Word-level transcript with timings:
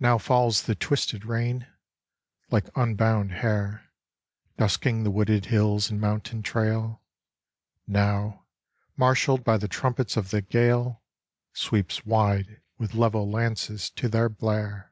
Now 0.00 0.16
falls 0.16 0.62
the 0.62 0.74
twisted 0.74 1.26
rain, 1.26 1.66
like 2.50 2.74
unbound 2.74 3.32
hair, 3.32 3.84
Dusking 4.56 5.02
the 5.04 5.10
wooded 5.10 5.44
hills 5.44 5.90
and 5.90 6.00
mountain 6.00 6.42
trail, 6.42 7.02
Now, 7.86 8.46
marshalled 8.96 9.44
by 9.44 9.58
the 9.58 9.68
trumpets 9.68 10.16
of 10.16 10.30
the 10.30 10.40
gale, 10.40 11.02
Sweeps 11.52 12.06
wide 12.06 12.62
with 12.78 12.94
level 12.94 13.30
lances 13.30 13.90
to 13.90 14.08
their 14.08 14.30
blare. 14.30 14.90